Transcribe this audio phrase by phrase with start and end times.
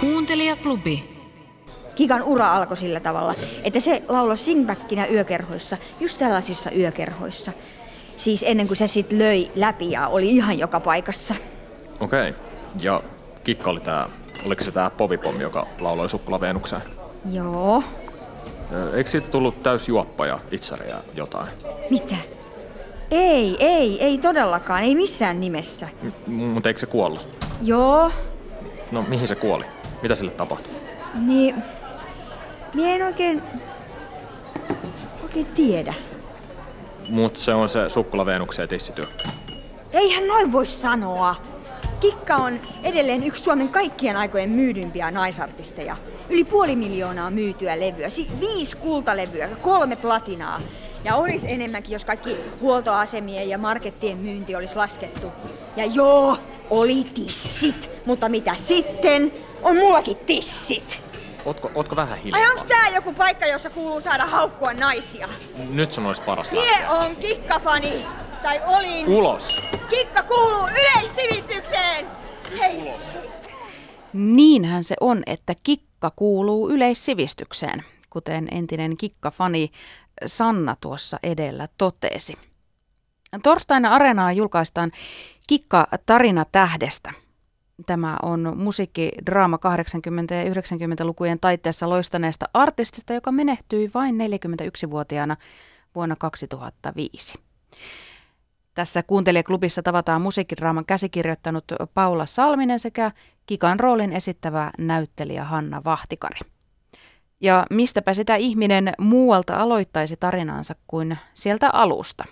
[0.00, 1.18] Kuuntelijaklubi.
[1.94, 7.52] Kikan ura alkoi sillä tavalla, että se lauloi singbackinä yökerhoissa, just tällaisissa yökerhoissa.
[8.16, 11.34] Siis ennen kuin se sitten löi läpi ja oli ihan joka paikassa.
[12.00, 12.34] Okei.
[12.80, 13.02] Ja
[13.44, 14.08] Kikka oli tää,
[14.46, 16.82] oliko se tää povipommi, joka lauloi Sukkula Veenukseen?
[17.32, 17.82] Joo.
[18.94, 21.46] Eikö siitä tullut täys juoppa ja itseriä jotain?
[21.90, 22.14] Mitä?
[23.10, 25.88] Ei, ei, ei todellakaan, ei missään nimessä.
[26.26, 27.28] Mutta eikö se kuollut?
[27.62, 28.10] Joo,
[28.92, 29.64] No mihin se kuoli?
[30.02, 30.72] Mitä sille tapahtui?
[31.14, 31.54] niin...
[32.74, 33.42] Mie en oikein...
[35.22, 35.94] oikein tiedä.
[37.08, 39.04] Mut se on se Sukkula Veenukseen tissityö.
[39.92, 41.34] Eihän noin voi sanoa.
[42.00, 45.96] Kikka on edelleen yksi Suomen kaikkien aikojen myydympiä naisartisteja.
[46.28, 50.60] Yli puoli miljoonaa myytyä levyä, si- viisi kultalevyä, kolme platinaa.
[51.04, 55.32] Ja olisi enemmänkin, jos kaikki huoltoasemien ja markettien myynti olisi laskettu.
[55.76, 56.36] Ja joo,
[56.70, 57.90] oli tissit.
[58.08, 59.32] Mutta mitä sitten?
[59.62, 61.02] On mullakin tissit.
[61.44, 62.40] Ootko, ootko vähän hiljaa?
[62.40, 65.28] Ai onks tää joku paikka, jossa kuuluu saada haukkua naisia?
[65.70, 66.90] Nyt sun olisi paras Mie lähteä.
[66.90, 67.92] on kikkafani.
[68.42, 69.08] Tai olin.
[69.08, 69.60] Ulos!
[69.90, 72.06] Kikka kuuluu yleissivistykseen!
[72.58, 72.92] Hei,
[74.12, 79.70] Niinhän se on, että kikka kuuluu yleissivistykseen, kuten entinen kikkafani
[80.26, 82.34] Sanna tuossa edellä totesi.
[83.42, 84.92] Torstaina Areenaa julkaistaan
[85.46, 87.12] Kikka tarina tähdestä.
[87.86, 95.36] Tämä on musiikkidraama 80- ja 90-lukujen taiteessa loistaneesta artistista, joka menehtyi vain 41-vuotiaana
[95.94, 97.38] vuonna 2005.
[98.74, 103.12] Tässä kuuntelijaklubissa tavataan musiikkidraaman käsikirjoittanut Paula Salminen sekä
[103.46, 106.40] Kikan roolin esittävä näyttelijä Hanna Vahtikari.
[107.40, 112.24] Ja mistäpä sitä ihminen muualta aloittaisi tarinaansa kuin sieltä alusta?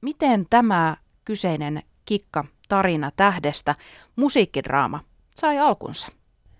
[0.00, 3.74] Miten tämä kyseinen Kikka tarina tähdestä,
[4.16, 5.00] musiikkidraama,
[5.34, 6.08] sai alkunsa?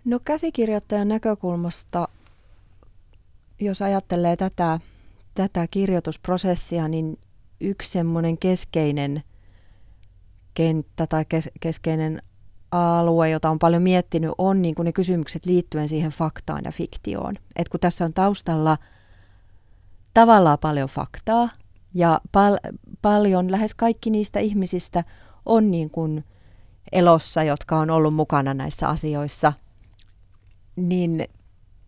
[0.04, 2.08] No käsikirjoittajan näkökulmasta,
[3.60, 4.80] jos ajattelee tätä,
[5.34, 7.18] tätä kirjoitusprosessia, niin
[7.60, 9.22] yksi semmoinen keskeinen
[10.54, 12.22] kenttä tai kes, keskeinen
[12.70, 17.34] alue, jota on paljon miettinyt, on niin kuin ne kysymykset liittyen siihen faktaan ja fiktioon.
[17.56, 18.78] Et kun tässä on taustalla
[20.14, 21.48] tavallaan paljon faktaa
[21.94, 25.04] ja pal- paljon, lähes kaikki niistä ihmisistä
[25.46, 26.24] on niin kuin
[26.92, 29.52] elossa, jotka on ollut mukana näissä asioissa,
[30.76, 31.24] niin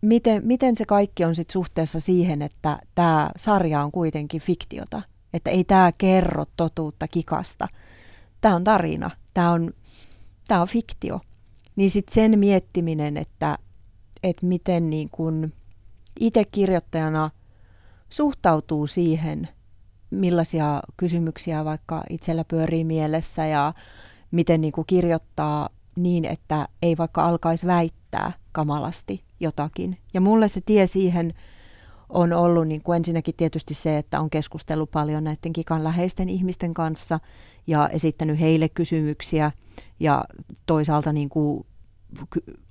[0.01, 5.01] miten, miten se kaikki on sit suhteessa siihen, että tämä sarja on kuitenkin fiktiota,
[5.33, 7.67] että ei tämä kerro totuutta kikasta.
[8.41, 9.73] Tämä on tarina, tämä on,
[10.47, 11.19] tää on fiktio.
[11.75, 13.57] Niin sitten sen miettiminen, että,
[14.23, 15.53] että miten niin kun
[16.19, 17.29] itse kirjoittajana
[18.09, 19.47] suhtautuu siihen,
[20.11, 23.73] millaisia kysymyksiä vaikka itsellä pyörii mielessä ja
[24.31, 29.97] miten niin kuin kirjoittaa niin, että ei vaikka alkaisi väittää kamalasti jotakin.
[30.13, 31.33] Ja mulle se tie siihen
[32.09, 36.73] on ollut niin kuin ensinnäkin tietysti se, että on keskustellut paljon näiden kikan läheisten ihmisten
[36.73, 37.19] kanssa
[37.67, 39.51] ja esittänyt heille kysymyksiä
[39.99, 40.25] ja
[40.65, 41.65] toisaalta niin kuin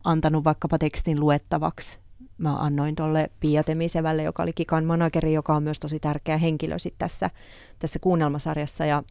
[0.04, 2.03] antanut vaikkapa tekstin luettavaksi.
[2.38, 6.78] Mä annoin tuolle Pia Temisevälle, joka oli Kikan manageri, joka on myös tosi tärkeä henkilö
[6.78, 7.30] sit tässä,
[7.78, 8.84] tässä kuunnelmasarjassa.
[8.84, 9.02] Ja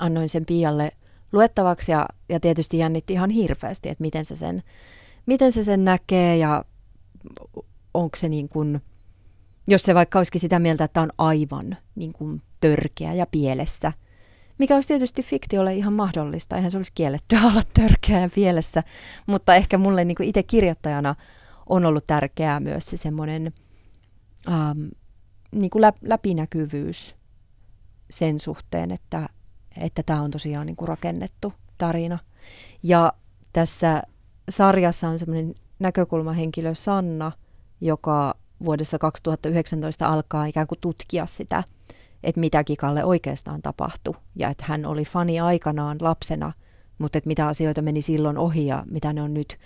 [0.00, 0.92] annoin sen Pialle
[1.32, 4.62] luettavaksi ja, ja tietysti jännitti ihan hirveästi, että miten se sen,
[5.26, 6.64] miten se sen näkee ja
[7.94, 8.82] onko se niin kuin,
[9.66, 13.92] jos se vaikka olisikin sitä mieltä, että on aivan niin kuin törkeä ja pielessä,
[14.58, 18.82] mikä olisi tietysti fiktiolle ihan mahdollista, eihän se olisi kiellettyä olla törkeä ja pielessä,
[19.26, 21.14] mutta ehkä mulle niin kuin itse kirjoittajana
[21.72, 23.52] on ollut tärkeää myös se semmoinen
[24.48, 24.84] ähm,
[25.52, 27.14] niin kuin läp, läpinäkyvyys
[28.10, 29.28] sen suhteen, että
[29.76, 32.18] että tämä on tosiaan niin kuin rakennettu tarina.
[32.82, 33.12] Ja
[33.52, 34.02] tässä
[34.50, 37.32] sarjassa on semmoinen näkökulmahenkilö Sanna,
[37.80, 38.34] joka
[38.64, 41.64] vuodessa 2019 alkaa ikään kuin tutkia sitä,
[42.22, 44.14] että mitä Kikalle oikeastaan tapahtui.
[44.36, 46.52] Ja että hän oli fani aikanaan lapsena,
[46.98, 49.58] mutta että mitä asioita meni silloin ohi ja mitä ne on nyt.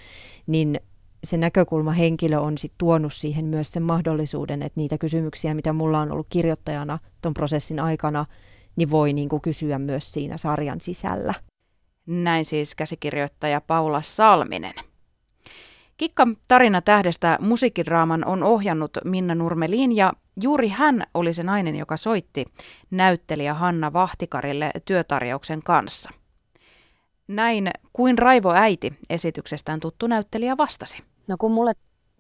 [0.46, 0.80] Niin
[1.26, 6.12] se näkökulmahenkilö on sitten tuonut siihen myös sen mahdollisuuden, että niitä kysymyksiä, mitä mulla on
[6.12, 8.26] ollut kirjoittajana ton prosessin aikana,
[8.76, 11.34] niin voi niin kuin kysyä myös siinä sarjan sisällä.
[12.06, 14.74] Näin siis käsikirjoittaja Paula Salminen.
[15.96, 20.12] Kikka tarina tähdestä musiikkidraaman on ohjannut Minna Nurmelin ja
[20.42, 22.44] juuri hän oli se nainen, joka soitti
[22.90, 26.10] näyttelijä Hanna Vahtikarille työtarjouksen kanssa.
[27.28, 30.98] Näin kuin Raivo äiti esityksestään tuttu näyttelijä vastasi.
[31.28, 31.72] No kun mulle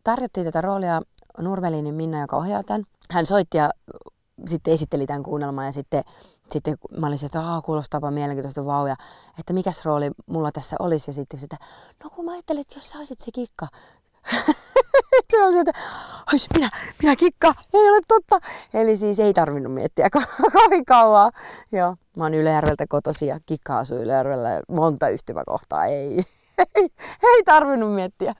[0.04, 1.02] tarjottiin tätä roolia
[1.38, 3.70] Nurmelinin Minna, joka ohjaa tämän, hän soitti ja
[4.46, 6.04] sitten esitteli tämän kuunnelman ja sitten,
[6.50, 8.96] sitten mä olin se, että Aa, kuulostaapa mielenkiintoista vau, ja
[9.38, 11.56] että mikäs rooli mulla tässä olisi ja sitten sitä,
[12.04, 13.68] no kun mä ajattelin, että jos sä olisit se kikka,
[15.30, 15.72] se oli että
[16.32, 16.70] ois minä,
[17.02, 18.38] minä kikka, ei ole totta.
[18.74, 21.32] Eli siis ei tarvinnut miettiä ko- kovin kauan.
[21.72, 25.86] Joo, mä oon Ylejärveltä kotosi ja kikka asuu Ylejärvellä monta yhtymäkohtaa.
[25.86, 26.24] Ei,
[26.74, 26.88] ei,
[27.22, 28.34] ei tarvinnut miettiä.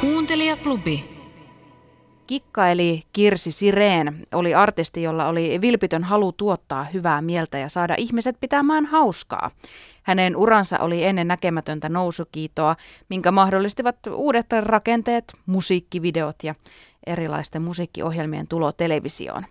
[0.00, 1.16] Kuuntelijaklubi.
[2.26, 7.94] Kikka eli Kirsi Sireen oli artisti, jolla oli vilpitön halu tuottaa hyvää mieltä ja saada
[7.98, 9.50] ihmiset pitämään hauskaa.
[10.02, 12.76] Hänen uransa oli ennen näkemätöntä nousukiitoa,
[13.08, 16.54] minkä mahdollistivat uudet rakenteet, musiikkivideot ja
[17.06, 19.44] erilaisten musiikkiohjelmien tulo televisioon.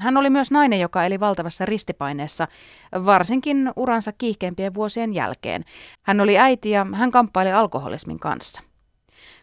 [0.00, 2.48] Hän oli myös nainen, joka eli valtavassa ristipaineessa,
[2.92, 5.64] varsinkin uransa kiihkeimpien vuosien jälkeen.
[6.02, 8.62] Hän oli äiti ja hän kamppaili alkoholismin kanssa.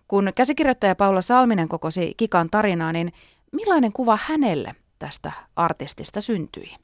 [0.07, 3.13] Kun käsikirjoittaja Paula Salminen kokosi Kikan tarinaa, niin
[3.51, 6.75] millainen kuva hänelle tästä artistista syntyi?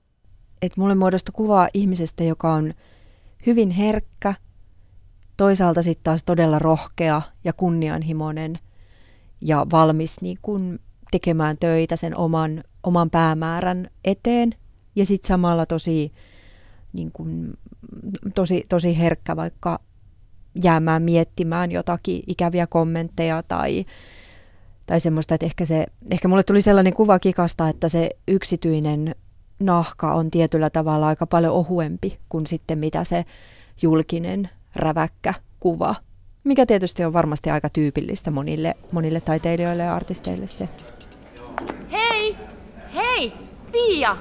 [0.61, 2.73] Et mulle muodostui kuva ihmisestä, joka on
[3.45, 4.33] hyvin herkkä,
[5.37, 8.55] toisaalta sitten taas todella rohkea ja kunnianhimoinen
[9.41, 10.79] ja valmis niin kun
[11.11, 14.55] tekemään töitä sen oman, oman päämäärän eteen.
[14.95, 16.11] Ja sitten samalla tosi,
[16.93, 17.53] niin kun,
[18.35, 19.79] tosi, tosi herkkä vaikka
[20.63, 23.85] jäämään miettimään jotakin ikäviä kommentteja tai,
[24.85, 29.15] tai semmoista, että ehkä, se, ehkä mulle tuli sellainen kuva kikasta, että se yksityinen
[29.59, 33.25] nahka on tietyllä tavalla aika paljon ohuempi kuin sitten mitä se
[33.81, 35.95] julkinen räväkkä kuva,
[36.43, 40.69] mikä tietysti on varmasti aika tyypillistä monille, monille taiteilijoille ja artisteille se.
[42.95, 43.33] Hei!
[43.71, 44.17] Pia!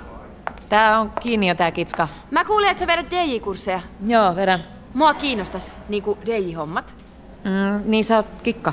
[0.69, 2.08] Tää on kiinni jo tää kitska.
[2.30, 3.80] Mä kuulin, että sä vedät DJ-kursseja.
[4.06, 4.60] Joo, vedän.
[4.94, 6.94] Mua kiinnostas niinku DJ-hommat.
[7.44, 8.72] Mm, niin sä oot kikka.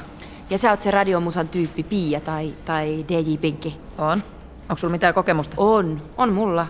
[0.49, 3.77] Ja sä oot se radiomusan tyyppi Pia tai, tai DJ-pinkki.
[3.97, 4.23] On.
[4.61, 5.55] Onko sulla mitään kokemusta?
[5.57, 6.01] On.
[6.17, 6.67] On mulla.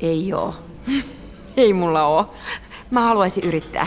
[0.00, 0.54] Ei oo.
[1.56, 2.34] Ei mulla oo.
[2.90, 3.86] Mä haluaisin yrittää.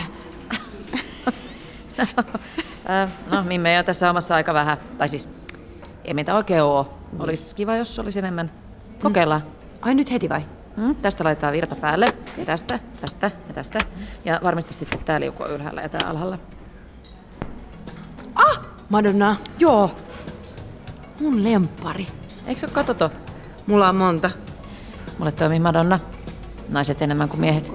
[2.90, 4.78] äh, no, niin meidän tässä omassa aika vähän.
[4.98, 5.28] Tai siis,
[6.04, 6.98] ei meitä oikein oo.
[7.18, 8.50] Olisi kiva, jos olisi enemmän.
[9.02, 9.40] Kokeillaan.
[9.40, 9.78] Mm.
[9.82, 10.44] Ai nyt heti vai?
[10.76, 12.06] Mm, tästä laitetaan virta päälle.
[12.36, 13.78] Ja tästä, tästä ja tästä.
[14.24, 16.38] Ja varmista sitten, että tää liuku on ylhäällä ja tää alhaalla.
[18.34, 18.60] Ah!
[18.88, 19.36] Madonna.
[19.58, 19.90] Joo.
[21.20, 22.06] Mun lempari.
[22.46, 23.10] Eikö se ole katoto?
[23.66, 24.30] Mulla on monta.
[25.18, 26.00] Mulle toimii Madonna.
[26.68, 27.72] Naiset enemmän kuin miehet.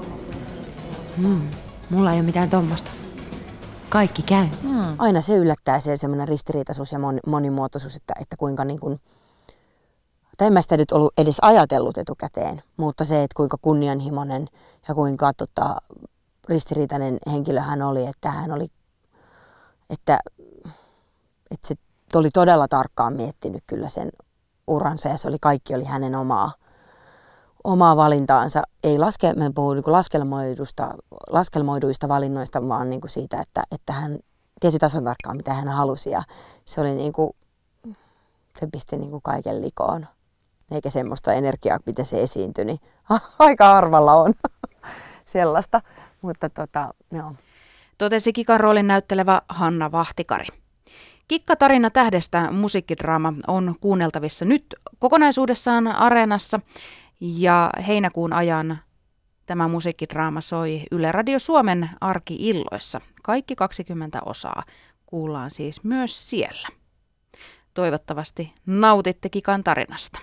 [1.21, 1.41] Hmm.
[1.89, 2.91] Mulla ei ole mitään tommosta.
[3.89, 4.45] Kaikki käy.
[4.61, 4.95] Hmm.
[4.97, 8.99] Aina se yllättää se semmoinen ristiriitaisuus ja monimuotoisuus, että, että kuinka niin kuin,
[10.39, 14.47] tai en mä sitä nyt ollut edes ajatellut etukäteen, mutta se, että kuinka kunnianhimoinen
[14.87, 15.75] ja kuinka tota,
[16.49, 18.67] ristiriitainen henkilö hän oli, että hän oli,
[19.89, 20.19] että,
[21.51, 21.75] että se
[22.15, 24.09] oli todella tarkkaan miettinyt kyllä sen
[24.67, 26.51] uransa ja se oli, kaikki oli hänen omaa,
[27.63, 28.63] omaa valintaansa.
[28.83, 30.93] Ei laske, mä en puhu niin laskelmoidusta,
[31.29, 34.19] laskelmoiduista valinnoista, vaan niin kuin siitä, että, että hän
[34.59, 36.23] tiesi tasan tarkkaan, mitä hän halusi ja
[36.65, 37.31] se oli niin kuin,
[38.59, 40.07] se pisti niin kuin kaiken likoon.
[40.71, 42.77] Eikä semmoista energiaa, miten se esiintyi, niin
[43.39, 44.33] aika harvalla on
[45.25, 45.81] sellaista.
[46.21, 47.33] Mutta tota, joo.
[47.97, 50.47] Totesi Kikan roolin näyttelevä Hanna Vahtikari.
[51.27, 56.59] Kikka-tarina tähdestä musiikkidraama on kuunneltavissa nyt kokonaisuudessaan Areenassa
[57.19, 58.79] ja heinäkuun ajan
[59.45, 63.01] tämä musiikkidraama soi Yle Radio Suomen arki-illoissa.
[63.23, 64.63] Kaikki 20 osaa
[65.05, 66.67] kuullaan siis myös siellä.
[67.73, 70.19] Toivottavasti nautitte Kikan tarinasta.